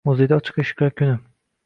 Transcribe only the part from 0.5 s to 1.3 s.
eshiklar kuni”